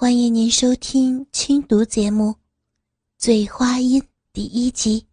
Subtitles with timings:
[0.00, 2.30] 欢迎您收听轻读节目
[3.16, 4.00] 《醉花阴》
[4.32, 5.08] 第一集。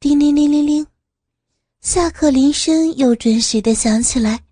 [0.00, 0.86] 叮铃铃铃铃，
[1.82, 4.46] 下课铃声又准时的响起来。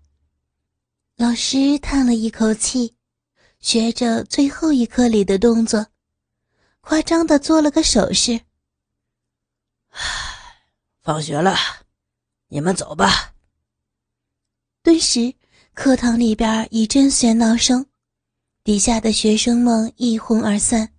[1.15, 2.95] 老师叹了一口气，
[3.59, 5.87] 学着最后一课里的动作，
[6.81, 8.41] 夸张的做了个手势。
[9.89, 9.99] 唉，
[11.01, 11.55] 放学了，
[12.49, 13.33] 你们走吧。
[14.83, 15.33] 顿时，
[15.73, 17.83] 课堂里边一阵喧闹声。
[18.63, 20.89] 底下的学生们一哄而散。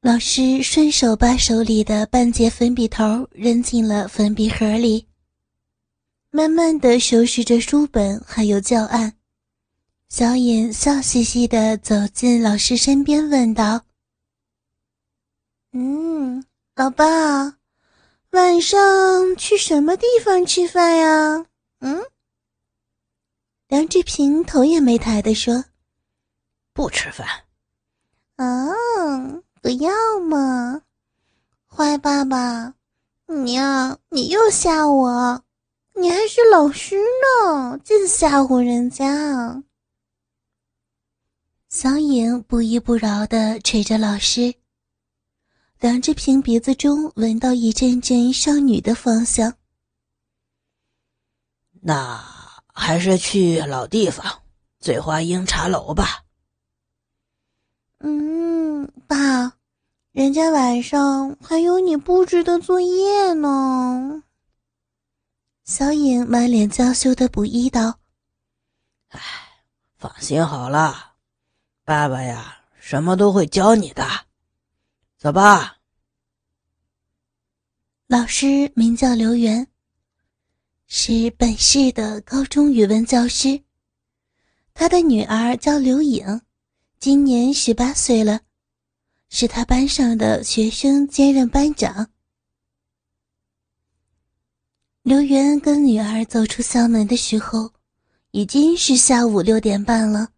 [0.00, 5.06] 老师顺手把手里的半截粉笔头扔进了粉笔盒里，
[6.30, 9.14] 慢慢的收拾着书本还有教案。
[10.08, 13.82] 小尹笑嘻嘻的走进老师身边，问道
[15.72, 16.44] ：“嗯，
[16.74, 17.58] 老爸，
[18.30, 21.46] 晚上去什么地方吃饭呀？”
[21.78, 22.02] 嗯，
[23.68, 25.64] 梁志平头也没抬的说。
[26.74, 27.26] 不吃饭，
[28.34, 29.92] 嗯，不要
[30.28, 30.82] 嘛，
[31.68, 32.74] 坏爸爸，
[33.26, 35.44] 你呀，你又吓我，
[35.94, 39.62] 你还是老师呢，净吓唬人家。
[41.68, 44.56] 小影不依不饶的捶着老师，
[45.78, 49.54] 梁志平鼻子中闻到一阵阵少女的芳香。
[51.82, 52.20] 那
[52.72, 54.42] 还是去老地方，
[54.80, 56.23] 醉花阴茶楼吧。
[59.06, 59.58] 爸，
[60.12, 64.22] 人家晚上还有你布置的作业呢。
[65.64, 67.98] 小影满脸娇羞的补衣道
[69.08, 69.20] ：“哎，
[69.96, 71.14] 放心好了，
[71.84, 74.06] 爸爸呀，什么都会教你的。
[75.16, 75.78] 走吧。”
[78.06, 79.66] 老师名叫刘源，
[80.86, 83.62] 是本市的高中语文教师，
[84.74, 86.40] 他的女儿叫刘颖。
[87.00, 88.40] 今年十八岁了，
[89.36, 92.08] 是他班上的学生兼任班长。
[95.02, 97.72] 刘源跟女儿走出校门的时候，
[98.30, 100.28] 已经是下午六点半了。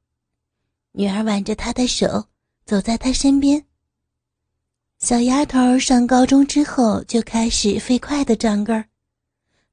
[0.92, 2.24] 女儿挽着他的手，
[2.64, 3.62] 走在他身边。
[4.98, 8.88] 小丫头上高中之后就开始飞快的长个儿，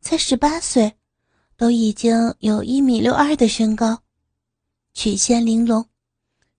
[0.02, 0.94] 才十八岁，
[1.56, 4.04] 都已经有一米六二的身高，
[4.94, 5.88] 曲线玲珑。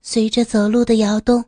[0.00, 1.44] 随着走路的摇动，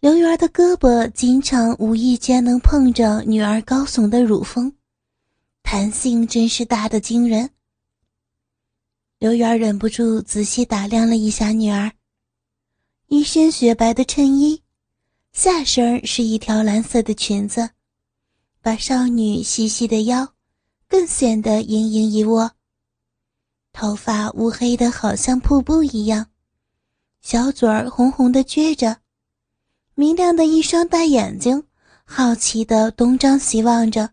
[0.00, 4.72] 刘媛的胳膊经常无意间能碰着女儿高耸的乳峰，
[5.62, 7.50] 弹性真是大的惊人。
[9.18, 11.90] 刘媛忍不住仔细打量了一下女儿，
[13.08, 14.62] 一身雪白的衬衣，
[15.32, 17.70] 下身是一条蓝色的裙子，
[18.60, 20.34] 把少女细细的腰
[20.86, 22.52] 更显得盈盈一握。
[23.72, 26.26] 头发乌黑的好像瀑布一样。
[27.22, 28.98] 小嘴儿红红的撅着，
[29.98, 31.64] 明亮的一双大眼睛
[32.04, 34.10] 好奇的东张西望着，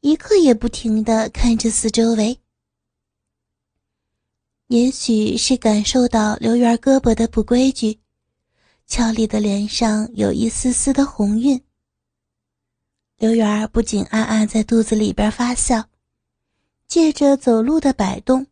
[0.00, 2.38] 一刻也不停的看着四周围。
[4.66, 8.00] 也许是感受到刘媛胳膊的不规矩，
[8.86, 11.58] 俏丽的脸上有一丝丝的红晕。
[13.16, 15.88] 刘媛不仅暗暗在肚子里边发笑，
[16.86, 18.46] 借着走路的摆动，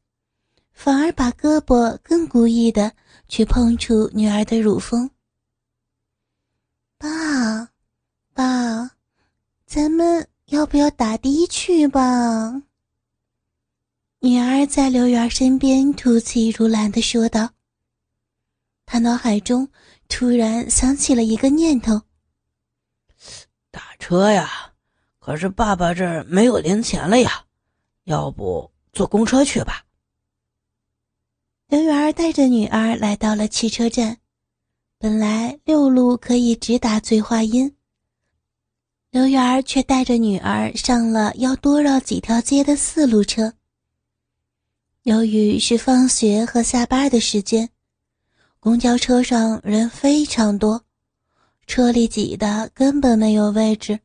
[0.73, 2.93] 反而把胳膊更故意的。
[3.29, 5.11] 去碰触女儿的乳峰。
[6.97, 7.71] 爸，
[8.33, 8.93] 爸，
[9.77, 12.63] 咱们要不要打的去吧？
[14.21, 17.51] 女儿在刘媛身边吐气如兰的说道。
[18.87, 19.69] 他脑海中
[20.09, 22.01] 突然想起了一个念头：
[23.71, 24.73] 打车呀，
[25.19, 27.45] 可是爸爸这儿没有零钱了呀，
[28.05, 29.85] 要不坐公车去吧？
[31.69, 34.17] 刘媛儿带着女儿来到了汽车站，
[34.97, 37.76] 本来六路可以直达醉花阴，
[39.17, 43.51] 刘媛儿却带着女儿上了要多绕几条街的四路车。
[45.05, 47.71] 由于是放学和下班的时间，
[48.61, 50.85] 公交车上人非常多，
[51.67, 53.99] 车里挤的根本没有位置。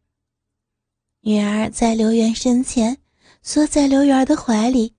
[1.19, 2.97] 女儿在刘媛身前，
[3.43, 4.93] 缩在刘媛的怀里，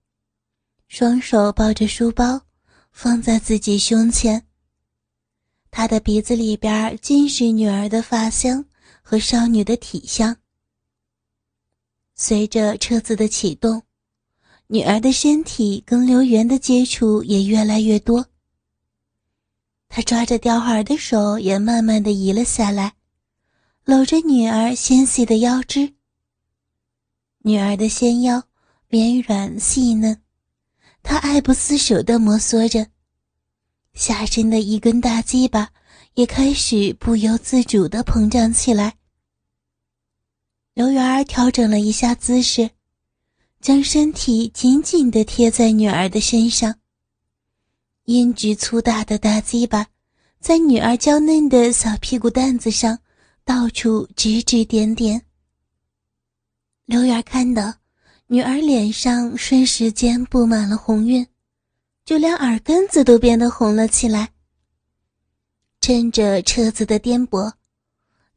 [0.87, 2.39] 双手抱着书包。
[2.91, 4.45] 放在自己胸前。
[5.71, 8.63] 他的鼻子里边尽是女儿的发香
[9.03, 10.37] 和少女的体香。
[12.15, 13.83] 随着车子的启动，
[14.67, 18.25] 女儿的身体跟刘源的接触也越来越多。
[19.89, 22.93] 他抓着吊环的手也慢慢的移了下来，
[23.83, 25.93] 搂着女儿纤细的腰肢。
[27.39, 28.41] 女儿的纤腰
[28.87, 30.19] 绵软细嫩。
[31.03, 32.87] 他爱不释手地摩挲着，
[33.93, 35.69] 下身的一根大鸡巴
[36.15, 38.95] 也开始不由自主的膨胀起来。
[40.75, 42.69] 刘媛儿调整了一下姿势，
[43.61, 46.75] 将身体紧紧的贴在女儿的身上。
[48.05, 49.87] 胭脂粗大的大鸡巴，
[50.39, 52.99] 在女儿娇嫩的小屁股蛋子上
[53.45, 55.21] 到处指指点点。
[56.85, 57.73] 刘媛儿看到
[58.27, 61.25] 女儿脸上瞬时间布满了红晕，
[62.03, 64.32] 就连耳根子都变得红了起来。
[65.85, 67.51] 趁着车子的颠簸，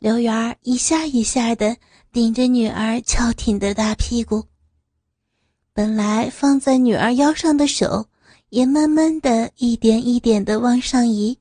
[0.00, 1.76] 刘媛一下一下的。
[2.10, 4.46] 顶着女儿翘挺的大屁股，
[5.72, 8.08] 本来放在女儿腰上的手
[8.48, 11.38] 也慢慢的一点一点的往上移。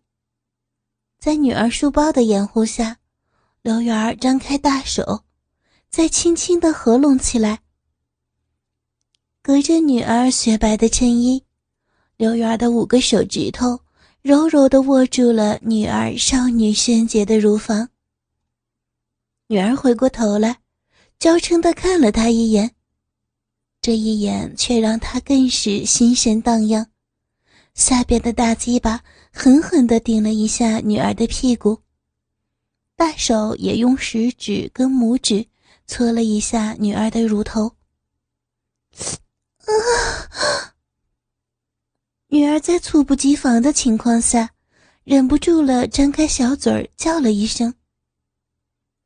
[1.17, 2.97] 在女儿书包的掩护下，
[3.63, 5.23] 刘媛儿张开大手，
[5.89, 7.61] 再轻轻的合拢起来。
[9.41, 11.43] 隔着女儿雪白的衬衣，
[12.15, 13.79] 刘媛儿的五个手指头
[14.25, 17.87] 柔柔的握住了女儿少女圣洁的乳房。
[19.45, 20.57] 女儿回过头来。
[21.19, 22.73] 娇嗔的看了他一眼，
[23.81, 26.87] 这一眼却让他更是心神荡漾。
[27.75, 28.99] 下边的大鸡巴
[29.31, 31.79] 狠狠的顶了一下女儿的屁股，
[32.95, 35.45] 大手也用食指跟拇指
[35.85, 37.73] 搓了一下女儿的乳头。
[39.59, 40.73] 啊！
[42.35, 44.49] 女儿在猝不及防的情况下，
[45.05, 47.73] 忍不住了，张开小嘴儿叫了一声。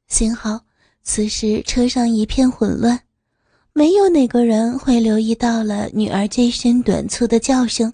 [0.08, 0.62] 幸好。
[1.04, 3.00] 此时车上一片混乱，
[3.72, 7.94] 没有哪个人会留意到了女儿这声短促的叫声。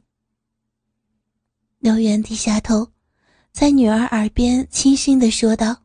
[1.80, 2.90] 刘元低下头，
[3.52, 5.84] 在女儿耳边轻声的说道：“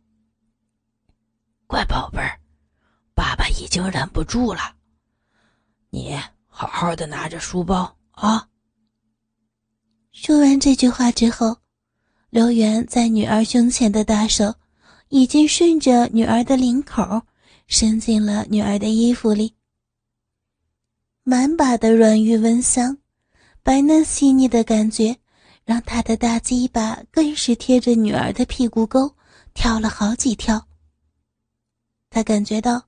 [1.67, 2.38] 乖宝贝儿，
[3.14, 4.61] 爸爸已经忍不住了，
[5.91, 6.17] 你
[6.47, 8.47] 好好的拿着书包啊。”
[10.22, 11.56] 说完这句话之后，
[12.28, 14.55] 刘元在女儿胸前的大手。
[15.08, 17.22] 已经顺着女儿的领口
[17.67, 19.55] 伸进了女儿的衣服里，
[21.25, 22.99] 满把的软玉温香，
[23.64, 25.17] 白嫩细腻的感觉
[25.64, 29.12] 让他的大鸡巴更是贴着女儿的屁股沟
[29.52, 30.69] 跳了好几跳。
[32.08, 32.81] 他感觉到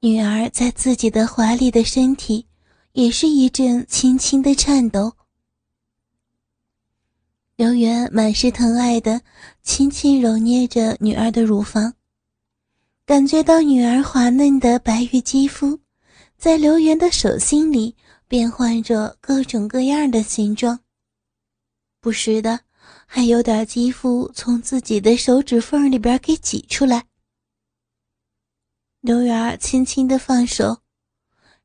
[0.00, 2.44] 女儿在自己的怀里的身体
[2.92, 5.10] 也是一阵轻轻的颤抖。
[7.56, 9.20] 刘元满是疼爱的
[9.62, 11.94] 轻轻揉捏着女儿的乳房，
[13.04, 15.78] 感觉到女儿滑嫩的白玉肌肤，
[16.38, 17.94] 在刘元的手心里
[18.26, 20.80] 变换着各种各样的形状，
[22.00, 22.58] 不时的
[23.06, 27.04] 还有点肌肤从自己的手指缝里边给挤出来。
[29.02, 30.78] 刘元轻轻的放手，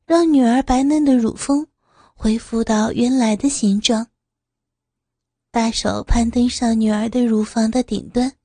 [0.04, 1.66] 让女儿白嫩的乳峰
[2.14, 4.06] 恢复到原来的形状。
[5.50, 8.36] 大手攀登上女儿的乳房的顶端，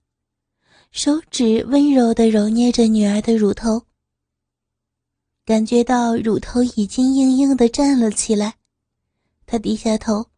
[0.91, 3.85] 手指温柔地揉捏着女儿的乳头。
[5.45, 8.55] 感觉到乳头已经硬硬地站了起来，
[9.45, 10.29] 他低下头，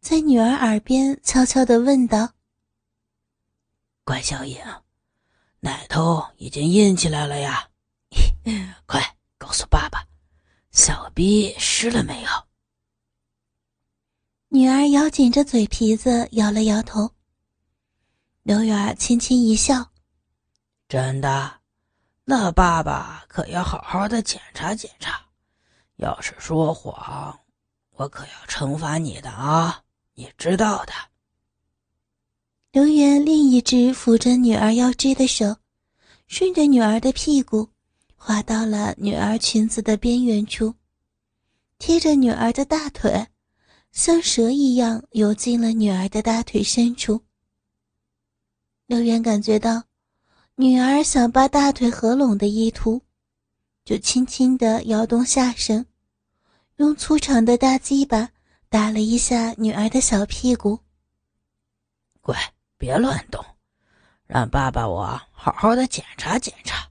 [0.00, 2.34] 在女儿耳边悄悄地问道
[4.04, 4.58] ：“乖小影，
[5.60, 7.66] 奶头已经硬起来了呀？
[8.84, 10.06] 快告诉爸爸，
[10.70, 12.28] 小逼湿了没有？”
[14.52, 17.08] 女儿咬紧着嘴皮子，摇了摇头。
[18.42, 19.92] 刘远轻轻一笑
[20.88, 21.60] ：“真的，
[22.24, 25.24] 那爸爸可要好好的检查检查。
[25.98, 27.38] 要是说谎，
[27.92, 29.84] 我可要惩罚你的啊，
[30.14, 30.92] 你知道的。”
[32.72, 35.58] 刘元另一只扶着女儿腰肢的手，
[36.26, 37.68] 顺着女儿的屁股，
[38.16, 40.74] 滑到了女儿裙子的边缘处，
[41.78, 43.28] 贴着女儿的大腿。
[43.92, 47.22] 像蛇一样游进了女儿的大腿深处。
[48.86, 49.84] 刘元感觉到
[50.54, 53.02] 女儿想把大腿合拢的意图，
[53.84, 55.86] 就轻轻地摇动下身，
[56.76, 58.30] 用粗长的大鸡巴
[58.68, 60.78] 打了一下女儿的小屁股。
[62.20, 62.36] 乖，
[62.78, 63.44] 别乱动，
[64.26, 66.88] 让爸爸我好好的检查检查。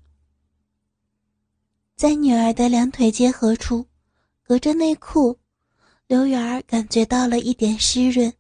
[1.96, 3.88] 在女儿的两腿结合处，
[4.44, 5.39] 隔着内裤。
[6.10, 8.34] 刘媛儿感觉到了一点湿润，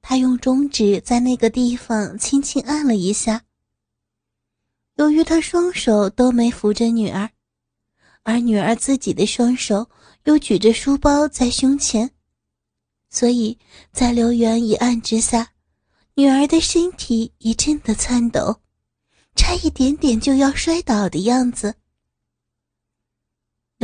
[0.00, 3.44] 她用中指在那个地方轻轻按了一下。
[4.94, 7.28] 由于他双手都没扶着女儿，
[8.22, 9.90] 而女儿自己的双手
[10.24, 12.10] 又举着书包在胸前，
[13.10, 13.58] 所以
[13.92, 15.50] 在刘媛一按之下，
[16.14, 18.62] 女儿的身体一阵的颤抖，
[19.36, 21.74] 差一点点就要摔倒的样子。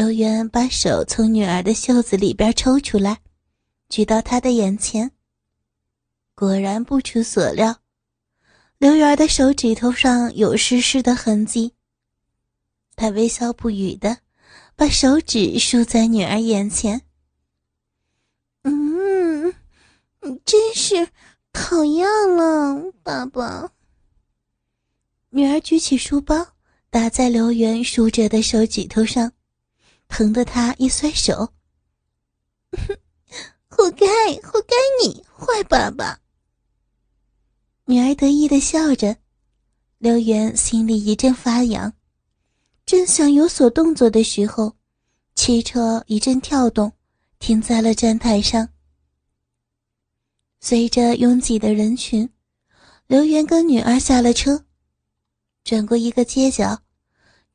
[0.01, 3.21] 刘元把手从女儿的袖子里边抽出来，
[3.91, 5.13] 举到她的眼前。
[6.35, 7.81] 果然不出所料，
[8.79, 11.75] 刘媛的手指头上有湿湿的痕迹。
[12.97, 14.17] 他微笑不语的
[14.75, 17.03] 把手指竖在女儿眼前。
[18.63, 19.55] 嗯，
[20.47, 21.09] 真是
[21.53, 23.71] 讨厌了，爸爸。
[25.29, 26.55] 女儿举起书包
[26.89, 29.31] 打在刘元竖着的手指头上，
[30.11, 31.55] 疼得他一甩手。
[33.69, 34.07] 活该，
[34.43, 36.21] 活该你坏爸爸。
[37.87, 39.17] 女儿得意的笑着，
[39.99, 41.95] 刘元心里一阵发痒，
[42.85, 44.77] 正想有所动作的时候，
[45.35, 46.93] 汽车一阵跳动，
[47.39, 48.69] 停在了站台上。
[50.61, 52.29] 随着拥挤的人群，
[53.07, 54.67] 刘元跟女儿下了车，
[55.65, 56.83] 转过一个街角，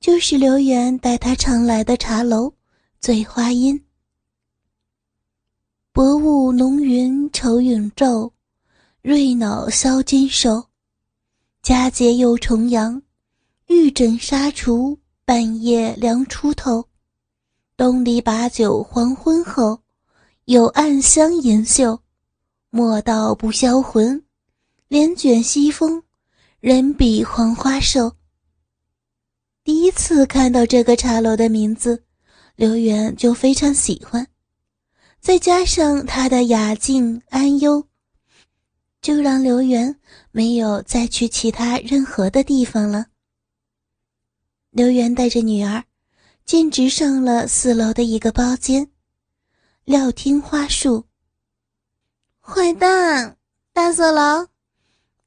[0.06, 2.54] 就是刘源带他常来的茶楼——
[3.02, 3.84] 醉花阴。
[5.92, 8.32] 薄雾浓云愁永昼，
[9.02, 10.64] 瑞脑消金兽。
[11.64, 13.02] 佳节又重阳，
[13.66, 14.96] 玉枕纱厨，
[15.26, 16.88] 半夜凉初透。
[17.76, 19.80] 东篱把酒黄昏后，
[20.46, 22.00] 有暗香盈袖。
[22.70, 24.24] 莫道不销魂，
[24.88, 26.04] 帘卷西风，
[26.60, 28.16] 人比黄花瘦。
[29.66, 32.04] 第一次看到这个茶楼的名字，
[32.56, 34.28] 刘元就非常喜欢。
[35.20, 37.84] 再加上他的雅静安幽，
[39.02, 43.08] 就让刘元没有再去其他任何的地方了。
[44.70, 45.84] 刘元带着女儿，
[46.46, 48.92] 径直上了四楼的一个包间，
[49.84, 51.06] 料听花树。
[52.40, 53.36] 坏蛋，
[53.74, 54.48] 大色狼，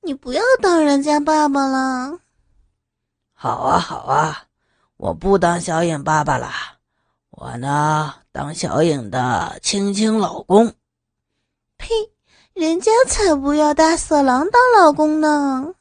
[0.02, 2.21] 你不要当人家爸爸了。
[3.40, 4.47] 好啊，好啊，
[4.97, 6.50] 我不当小影爸爸了，
[7.30, 8.16] 我呢。
[8.33, 10.75] 当小影的亲亲老公，
[11.76, 11.88] 呸！
[12.52, 15.75] 人家才不要大色狼当老公呢！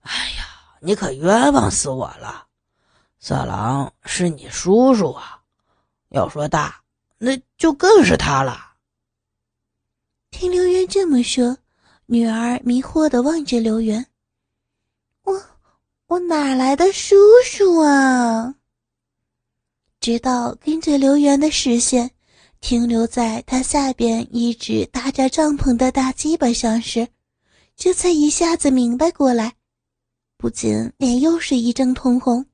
[0.00, 0.44] 哎呀，
[0.80, 2.46] 你可冤枉死我了！
[3.20, 5.42] 色狼是你叔叔啊，
[6.08, 6.82] 要说大，
[7.18, 8.72] 那就更是他了。
[10.32, 11.56] 听刘元这么说，
[12.06, 14.17] 女儿迷惑的望着刘元：“我
[16.08, 18.54] 我哪来的叔叔啊？”
[20.00, 22.10] 直到跟着刘元的视线
[22.60, 27.06] 停留在他下边一直搭着帐篷的大鸡巴上时，
[27.76, 29.54] 这才一下子明白过来，
[30.36, 32.46] 不禁脸又是一阵通红。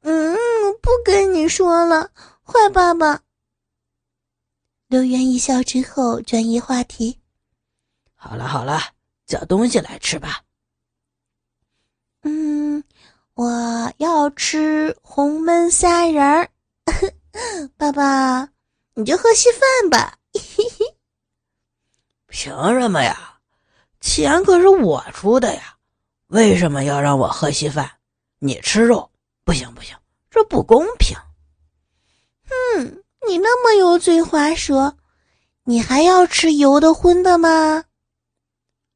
[0.00, 0.36] 嗯，
[0.80, 2.10] 不跟你说了，
[2.42, 3.22] 坏爸爸。
[4.88, 7.18] 刘元一笑之后转移话题
[8.16, 8.80] ：“好了好了，
[9.26, 10.42] 叫东西来吃吧。”
[12.28, 12.84] 嗯。
[13.34, 16.50] 我要吃红焖虾仁儿，
[17.78, 18.48] 爸爸，
[18.94, 20.18] 你就喝稀饭吧。
[22.26, 23.38] 凭什么呀？
[24.00, 25.76] 钱可是我出的呀，
[26.26, 27.88] 为什么要让我喝稀饭？
[28.40, 29.08] 你吃肉，
[29.44, 29.96] 不行不行，
[30.30, 31.16] 这不公平。
[32.48, 34.96] 哼，你那么油嘴滑舌，
[35.62, 37.84] 你还要吃油的荤的吗？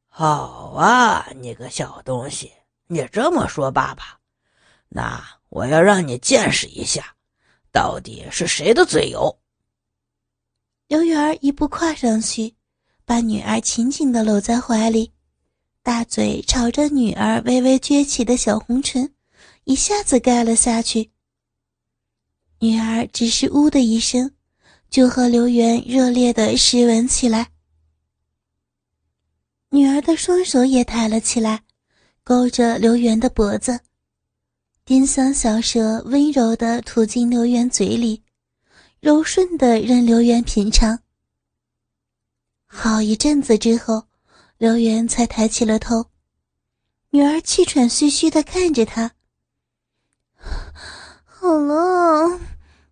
[0.08, 2.52] 好啊，你个小东西，
[2.92, 4.20] 你这么说爸爸。
[4.90, 7.16] 那我要让你见识一下，
[7.72, 9.38] 到底是谁的嘴油。
[10.88, 12.54] 刘媛一步跨上去，
[13.06, 15.10] 把女儿紧紧的搂在怀里，
[15.82, 19.14] 大嘴朝着女儿微微撅起的小红唇，
[19.64, 21.10] 一下子盖了下去。
[22.58, 24.30] 女儿只是呜的一声，
[24.90, 27.48] 就和刘媛热烈的湿吻起来。
[29.70, 31.62] 女儿的双手也抬了起来，
[32.24, 33.80] 勾着刘媛的脖子。
[34.84, 38.22] 丁香小舌温柔地吐进刘元嘴里，
[39.00, 40.98] 柔顺地任刘元品尝。
[42.66, 44.04] 好一阵子之后，
[44.58, 46.06] 刘元才抬起了头，
[47.10, 49.12] 女儿气喘吁吁地看着他。
[51.24, 52.40] 好了，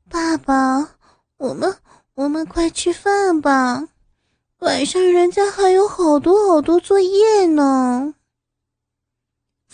[0.09, 0.97] 爸爸，
[1.39, 1.77] 我们
[2.15, 3.89] 我们快吃饭吧，
[4.59, 8.15] 晚上人家还有好多好多作业呢。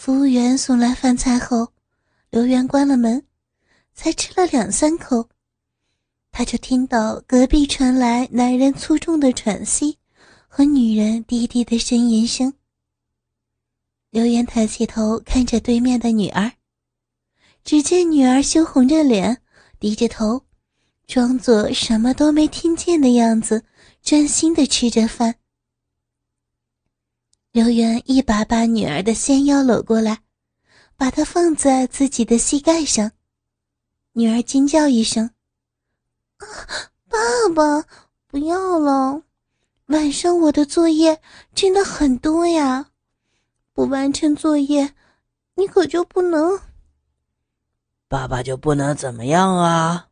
[0.06, 1.72] 服务员送来饭菜后。
[2.30, 3.24] 刘元关了门，
[3.92, 5.28] 才吃了两三口，
[6.30, 9.98] 他就听到隔壁传来男人粗重的喘息
[10.46, 12.54] 和女人低低的呻吟声。
[14.10, 16.52] 刘元抬起头看着对面的女儿，
[17.64, 19.42] 只见女儿羞红着脸，
[19.80, 20.40] 低着头，
[21.08, 23.64] 装作什么都没听见的样子，
[24.04, 25.34] 专心的吃着饭。
[27.56, 30.18] 刘元一把把女儿的纤腰搂过来。
[30.94, 33.12] 把她放在自己的膝盖上，
[34.12, 35.30] 女儿惊叫一声
[36.36, 36.46] ：“啊，
[37.08, 37.18] 爸
[37.54, 37.86] 爸，
[38.26, 39.22] 不要了！
[39.86, 41.18] 晚上我的作业
[41.54, 42.90] 真的很多呀，
[43.72, 44.92] 不完成作业，
[45.54, 46.60] 你可就不能……
[48.06, 50.08] 爸爸就不能怎么样啊？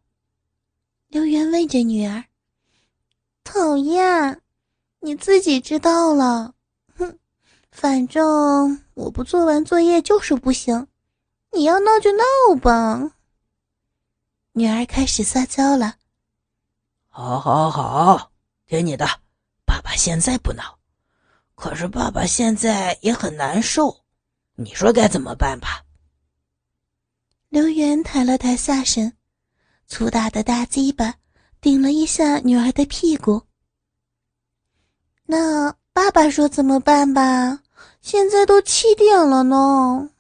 [1.09, 2.25] 刘媛问着女儿。
[3.45, 4.41] 讨厌，
[5.01, 6.54] 你自己知道了。
[7.75, 10.87] 哼，反正我不做完作业就是不行。
[11.53, 13.17] 你要闹就闹吧。
[14.53, 15.97] 女儿开始撒娇了。
[17.09, 18.31] 好，好，好，
[18.67, 19.07] 听你的。
[19.67, 20.79] 爸爸现在不闹，
[21.55, 24.05] 可是爸爸现在也很难受。
[24.57, 25.85] 你说该怎么办吧？
[27.49, 29.13] 刘元抬了抬下身，
[29.87, 31.15] 粗大的大鸡巴
[31.61, 33.43] 顶了一下女儿的屁股。
[35.25, 37.61] 那爸爸说怎么办吧？
[38.05, 40.11] 现在都七点了呢。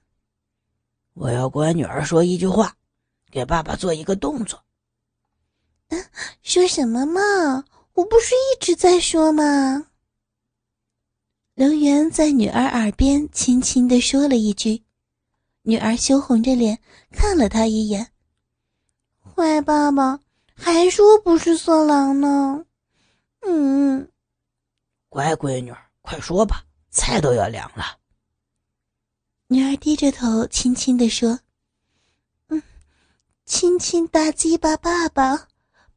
[1.13, 2.77] 我要乖女儿说一句话，
[3.31, 4.59] 给爸爸做一个动作。
[5.89, 6.03] 嗯，
[6.43, 7.63] 说什么嘛？
[7.93, 9.89] 我不是一直在说吗？
[11.53, 14.83] 刘元在女儿耳边轻轻的说了一句，
[15.61, 16.79] 女儿羞红着脸
[17.13, 18.13] 看了他一眼。
[19.21, 20.21] 坏爸爸
[20.55, 22.65] 还说不是色狼呢。
[23.43, 24.09] 嗯，
[25.11, 26.65] 乖闺女，快说吧，
[26.95, 27.99] 菜都要凉了。
[29.49, 31.41] 女儿低着头，轻轻地说
[32.49, 32.63] ：“嗯，
[33.45, 35.49] 亲亲大鸡巴爸爸，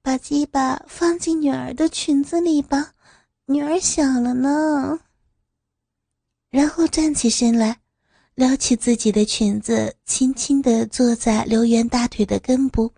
[0.02, 2.94] 把鸡巴放进女儿的裙子里吧，
[3.46, 5.00] 女儿想了呢。”
[6.50, 7.80] 然后站起身来，
[8.36, 12.94] 撩起自己的裙子，轻轻地坐在刘元大腿的根部，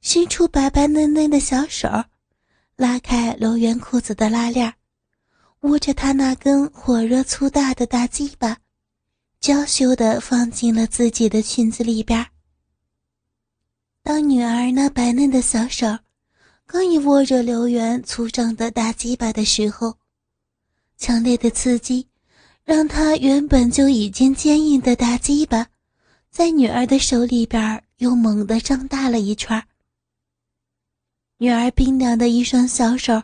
[0.00, 1.88] 伸出白白嫩嫩的小手，
[2.76, 4.74] 拉开刘元裤子的拉链，
[5.66, 8.56] 握着他那根火热粗大的大鸡巴。
[9.38, 12.26] 娇羞的放进了自己的裙子里边。
[14.02, 15.86] 当女儿那白嫩的小手
[16.66, 19.96] 刚一握着刘元粗壮的大鸡巴的时候，
[20.96, 22.08] 强烈的刺激
[22.64, 25.68] 让他原本就已经坚硬的大鸡巴，
[26.30, 29.62] 在女儿的手里边又猛地张大了一圈。
[31.38, 33.22] 女儿冰凉的一双小手，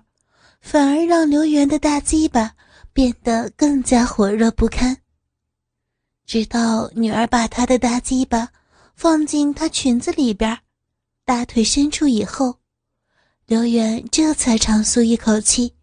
[0.63, 2.55] 反而让刘元的大鸡巴
[2.93, 4.97] 变得更加火热不堪。
[6.25, 8.49] 直到女儿把她的大鸡巴
[8.95, 10.57] 放进她裙子里边，
[11.25, 12.59] 大腿伸出以后，
[13.47, 15.75] 刘元这才长舒一口气。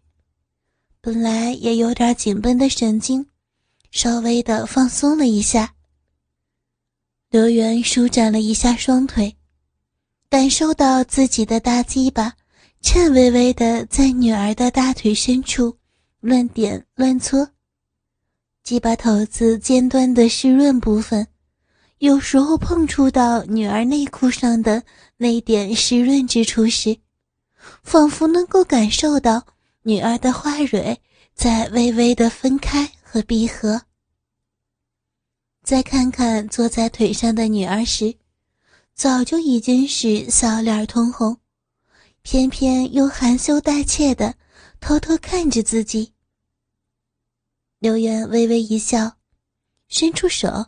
[1.02, 3.26] 本来也有点紧绷的神经，
[3.90, 5.74] 稍微的放松了一下。
[7.30, 9.36] 刘元舒展了一下双腿，
[10.28, 12.34] 感受到自己的大鸡巴
[12.82, 15.76] 颤巍巍的在女儿的大腿深处
[16.20, 17.48] 乱点乱搓。
[18.62, 21.26] 鸡巴头子尖端的湿润部分，
[21.98, 24.82] 有时候碰触到女儿内裤上的
[25.18, 26.96] 那点湿润之处时，
[27.82, 29.44] 仿佛能够感受到
[29.82, 30.98] 女儿的花蕊
[31.34, 33.82] 在微微的分开和闭合。
[35.62, 38.14] 再看看坐在腿上的女儿时，
[38.94, 41.38] 早就已经是小脸通红，
[42.22, 44.34] 偏偏又含羞带怯的
[44.80, 46.14] 偷偷看着自己。
[47.78, 49.16] 刘元微微一笑，
[49.88, 50.66] 伸出手，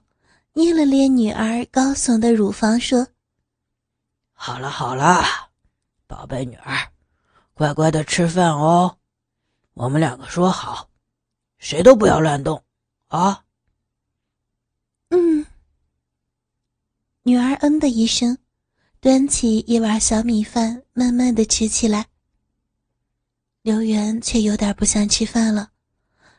[0.55, 3.07] 捏了捏女儿高耸的乳房，说
[4.33, 5.23] ：“好了好了，
[6.07, 6.91] 宝贝女儿，
[7.55, 8.99] 乖乖的吃饭哦。
[9.75, 10.89] 我们两个说好，
[11.59, 12.65] 谁都不要乱动，
[13.09, 13.45] 啊。”
[15.11, 15.45] 嗯。
[17.25, 18.39] 女儿嗯的一声，
[19.03, 22.07] 端起一碗小米饭，慢慢的吃起来。
[23.63, 25.73] 刘元却有点不想吃饭了。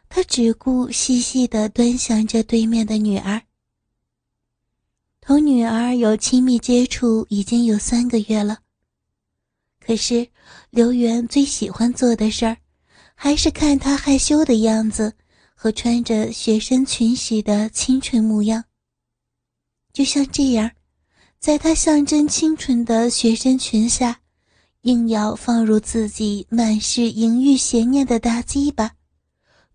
[0.08, 3.42] 他只顾细细的端详着对面的女儿，
[5.20, 8.60] 同女儿有亲密接触已经有三个月了。
[9.82, 10.30] 可是
[10.70, 12.56] 刘元最喜欢做的事儿，
[13.14, 15.14] 还是看她害羞的样子
[15.54, 18.64] 和穿着学生裙时的清纯模样。
[19.92, 20.72] 就像这样，
[21.44, 24.22] 在她象征清纯的学生裙下，
[24.84, 28.94] 硬要放入自己满是淫欲邪念的大鸡巴。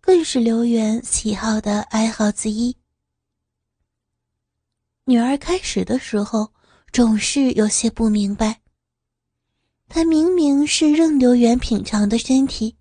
[0.01, 2.75] 更是刘元喜好的爱好之一。
[5.05, 6.55] 女儿开始的时候
[6.91, 8.63] 总是有些不明白，
[9.91, 12.77] 她明明是任刘元品尝的身体，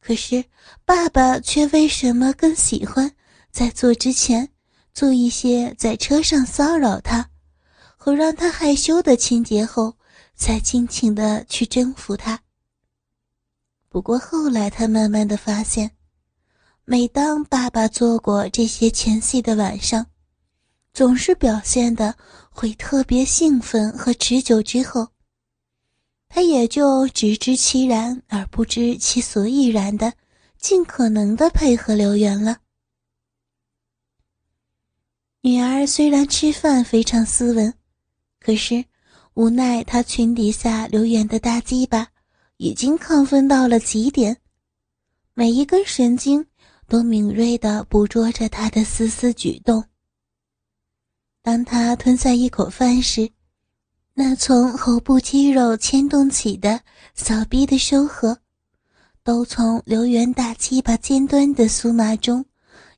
[0.00, 0.44] 可是
[0.84, 3.12] 爸爸却为什么更喜欢
[3.52, 4.48] 在做之前
[4.92, 7.30] 做一些在车上骚扰她
[8.06, 9.96] 和让他害羞的情节后，
[10.36, 12.40] 才尽情的去征服他？
[13.88, 15.90] 不过后来，他慢慢的发现。
[16.84, 20.06] 每当爸爸做过这些前戏的晚上，
[20.92, 22.14] 总是表现的
[22.48, 24.62] 会特别兴奋和持久。
[24.62, 25.08] 之后，
[26.28, 30.12] 他也就只知其然而不知其所以然的
[30.60, 32.58] 尽可能的配合刘源了。
[35.40, 37.74] 女儿虽然吃饭非常斯文，
[38.46, 38.84] 可是
[39.34, 42.06] 无奈她裙底下刘元的大鸡巴
[42.58, 44.36] 已经亢奋到了极点，
[45.34, 46.46] 每一根神经
[46.86, 49.84] 都敏锐地捕捉着他的丝丝举动。
[51.42, 53.28] 当他吞下一口饭时，
[54.14, 56.80] 那从喉部肌肉牵动起的
[57.16, 58.38] 小臂的收合，
[59.24, 62.46] 都从刘源大鸡巴尖端的酥麻中。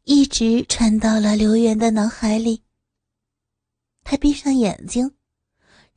[0.05, 2.63] 一直传到了刘源的脑海里。
[4.05, 5.11] 他闭上眼睛，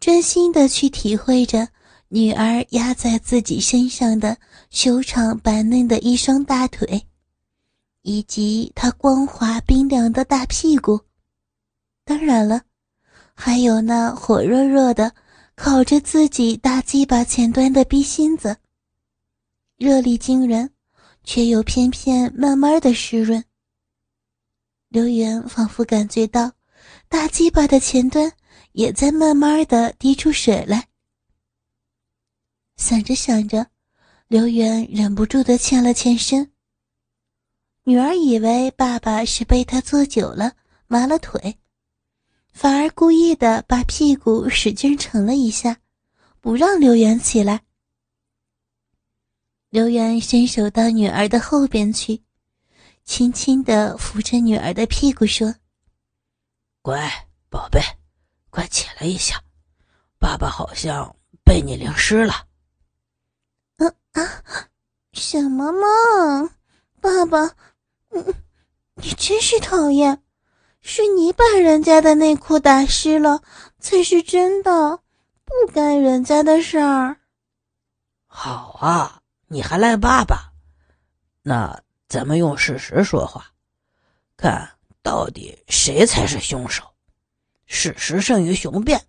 [0.02, 1.68] 专心的去体会着
[2.08, 4.36] 女儿压在自己身上的
[4.72, 7.06] 修长白嫩的一双大腿，
[8.02, 11.00] 以及她光滑冰凉的大屁股。
[12.04, 12.64] 当然了，
[13.36, 15.14] 还有那火热热的
[15.54, 18.58] 烤着自己大鸡巴前端的逼心子，
[19.78, 20.72] 热力惊人，
[21.24, 23.46] 却又偏偏慢慢的湿润。
[24.90, 26.52] 刘元仿佛感觉到，
[27.08, 28.34] 大鸡巴的前端
[28.74, 30.88] 也在慢慢的滴出水来。
[32.78, 33.68] 想着想着，
[34.28, 36.52] 刘元忍不住的欠了欠身。
[37.84, 40.56] 女儿以为爸爸是被他坐久了
[40.88, 41.58] 麻了腿，
[42.52, 45.80] 反而故意的把屁股使劲撑了一下，
[46.40, 47.62] 不让刘元起来。
[49.70, 52.24] 刘元伸手到女儿的后边去。
[53.04, 55.56] 轻轻的扶着女儿的屁股说
[56.84, 57.82] ：“乖宝贝，
[58.52, 59.42] 快起来一下，
[60.20, 62.46] 爸爸好像被你淋湿了。
[63.82, 64.70] ”“嗯啊，
[65.14, 66.54] 什么嘛，
[67.02, 67.56] 爸爸，
[68.12, 68.24] 嗯
[68.94, 70.22] 你真是讨厌，
[70.82, 73.42] 是你把人家的内裤打湿了
[73.80, 75.00] 才是真的，
[75.44, 77.18] 不干人家的事儿。
[78.28, 80.54] ”“好啊，你还赖爸爸？
[81.42, 83.54] 那。”咱们用事实说话，
[84.36, 84.70] 看
[85.02, 86.91] 到底谁才是凶手。
[87.74, 89.02] 事实胜于雄辩。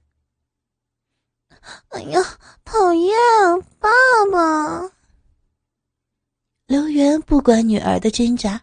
[1.88, 2.20] 哎呀，
[2.64, 3.12] 讨厌，
[3.81, 3.90] 爸
[4.31, 4.88] 爸！
[6.66, 8.62] 刘元不管女儿的挣扎，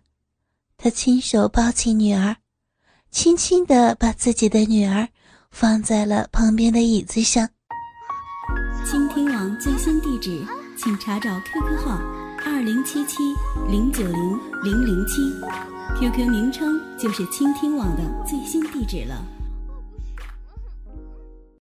[0.78, 2.38] 他亲手抱起女儿，
[3.12, 5.06] 轻轻的把自己的女儿
[5.52, 7.48] 放在了旁边的椅子上。
[8.90, 10.42] 倾听网最新地址，
[10.78, 12.02] 请查找 QQ 号。
[12.46, 13.18] 二零七七
[13.70, 15.22] 零九零零零七
[16.00, 19.22] ，QQ 名称就是倾听网的最新地址了。